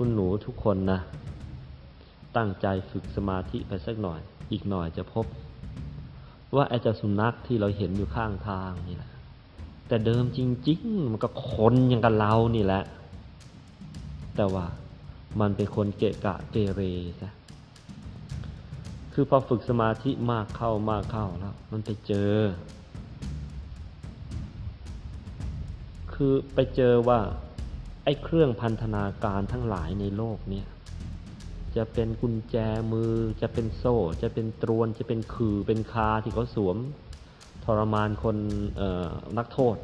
[0.00, 1.00] คุณหนูทุกคนนะ
[2.36, 4.20] ตั้งใจฝึกสมาธิไปสักหน่อย
[4.52, 5.26] อีกหน่อยจะพบ
[6.54, 9.12] ว่าไอ้เจ้าสุนัขที่เราเห็นอยู่ข้างทางนี่แหละ
[9.88, 12.82] แต่เดิมจริง ๆ มันก็คนอย่างกับเรานี่แหละ
[14.36, 14.66] แต่ว่า
[15.40, 16.80] มันเป็นคนเกะกะเกเร
[17.20, 17.32] ซะ
[19.12, 22.34] คือพอฝึกสมาธิมากเข้ามากเข้าแล้ว มันไปเจอ
[26.12, 27.20] คือไปเจอว่า
[28.08, 30.66] ไอ้เครื่องพันธนาการทั้งหลายในโลกเนี่ย
[31.76, 32.56] จะเป็นกุญแจ
[32.92, 36.76] มือจะเป็นโซ่ จะเป็นตรวนจะเป็นคือเป็นคาที่เขาสวม
[37.64, 38.36] ทรมานคน
[39.38, 39.76] นักโทษ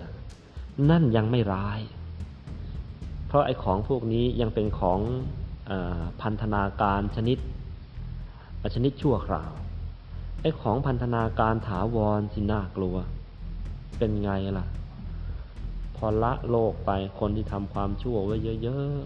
[0.91, 1.81] นั่นยังไม่ร้าย
[3.27, 5.01] เพราะไอ้ของพวกนี้ยังเป็นของ
[5.71, 5.73] อ
[6.23, 7.39] พันธนาการชนิด
[8.75, 9.53] ชนิดชั่วคราว
[10.43, 12.97] ไอ้ของพันธนาการถาวรสิน่ากลัว
[13.99, 14.67] เป็นไงล่ะ
[16.07, 18.97] อละโลกไปคนที่ทำความชั่วไว้เยอะ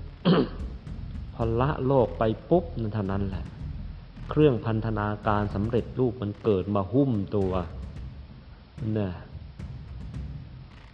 [0.63, 3.45] ๆพอละโลกไปปุ๊บนั่นเท่านั้นแหละ
[4.31, 7.53] เครื่องพันธนาการสำเร็จรูปมันเกิดมาหุ้มตัว
[8.95, 9.13] เนี่ย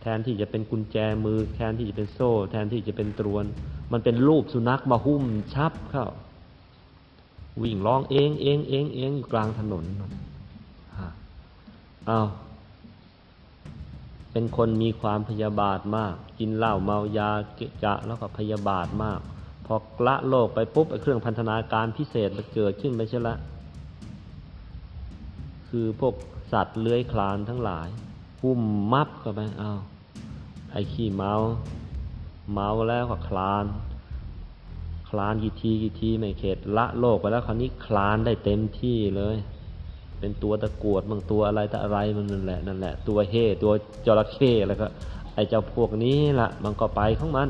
[0.00, 3.45] แทนที่จะเป็นกุญแจมือ แทนที่จะเป็นโซ่ แทนที่จะเป็นตรวน
[3.92, 6.06] มันเป็นรูปสุนัขมาหุ้มชับเข้า
[7.62, 9.84] วิ่งร้องเองเองเองเองอยู่กลางถนน
[12.08, 12.28] อ้าว
[14.33, 19.20] เป็นคนมีความพยาบาทมาก กินเหล้าเมายาเกะกะแล้วก็พยาบาทมาก
[19.66, 19.74] พอ
[20.06, 23.36] ละโลกไปปุ๊บเครื่องพันธนาการพิเศษมันเกิดขึ้นไปใช่ละ
[25.69, 26.14] คือพวก
[26.52, 27.89] สัตว์เลื้อยคลานทั้งหลาย
[28.41, 28.61] หุ้ม
[28.92, 29.80] มับเข้าไปอ้าว
[30.70, 31.34] ไอ้ขี้เมา
[32.52, 33.67] เมาแล้วก็คลาน
[35.11, 39.36] คลานกี่ทีกี่ทีไม่เข็ดละโลกไปแล้วคราวนี้คลานได้เต็มที่เลย
[40.23, 43.73] เป็นตัวตะกวดบางตัวอะไรต่อะไรมันนั่นแหละนั่นแหละตัวเฮตัว
[44.06, 44.87] จระเข้แล้วก็
[45.34, 47.48] ไอ้เจ้าพวกนี้ละมันก็ไปของมัน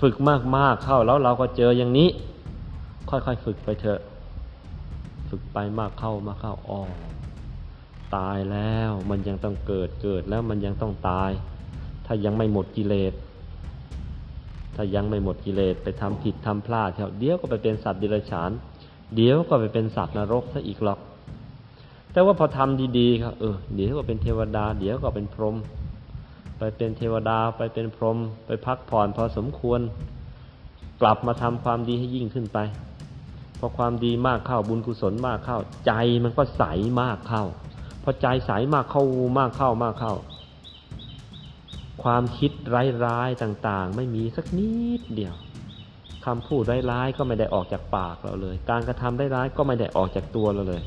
[0.00, 0.14] ฝึก
[0.56, 2.08] มากๆเข้าแล้วเราก็เจออย่างนี้
[3.10, 4.00] ค่อยๆฝึกไปเถอะ
[5.30, 6.80] ฝึกไปมากเข้ามากเข้าอ๋อ
[8.16, 11.30] ตายแล้วมันยังต้องเกิดเกิดแล้วมันยังต้องตาย
[12.06, 13.12] ถ้ายังไม่หมดกิเลส
[14.76, 18.50] ถ้ายังไม่หมดกิเลสไปทำผิดทำพลาดเดี๋ยวก็ไปเป็นสัตว์ดิรัจฉาน
[19.16, 20.98] เดี๋ยวก็ไปเป็นสัตว์นรกซะอีกหรอก
[22.16, 25.56] แต่ว่าพอทำดีๆครับเออเดี๋ยวก็เป็นเทวดา เดี๋ยวก็เป็นพรหม
[26.58, 29.80] ไปเป็นเทวดาไปเป็นพรหมไปพักผ่อนพอสมควร
[31.00, 32.58] กลับมาทำความดีให้ยิ่งขึ้นไป
[33.58, 35.92] พอความดีมากเข้าบุญกุศลมากเข้า ใจ
[36.24, 36.64] มันก็ใส
[37.00, 37.44] มากเข้า
[38.02, 39.04] พอใจใสมากเข้า
[39.38, 40.14] มากเข้ามากเข้า
[42.02, 42.52] ความคิด
[43.06, 45.34] ร้ายๆต่างๆ ไม่มีสักนิดเดียว
[46.24, 50.82] คำพูดร้ายๆก็ไม่ได้ออกจากปากเราเลย การกระทำร้ายๆก็ไม่ได้ออกจากตัวเราเลย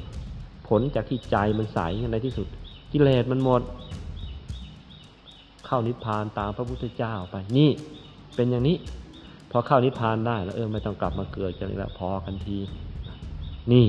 [0.69, 1.79] ผลจากที่ใจมันใส
[2.11, 2.47] ในที่สุด
[2.91, 3.61] กิเลสมันหมด
[5.65, 7.69] เข้านิพพานตามพระพุทธเจ้าไป นี่
[8.35, 8.77] เป็นอย่างนี้
[9.51, 12.57] พอเข้านิพพานได้แล้วเออไม่ต้องกลับมาเกิดกันแล้วพอกันที
[13.71, 13.87] นี่